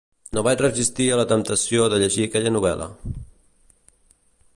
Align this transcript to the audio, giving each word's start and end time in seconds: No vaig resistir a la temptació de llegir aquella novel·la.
No 0.35 0.41
vaig 0.45 0.61
resistir 0.61 1.05
a 1.09 1.19
la 1.19 1.25
temptació 1.31 1.85
de 1.93 1.99
llegir 2.05 2.25
aquella 2.29 2.53
novel·la. 2.57 2.89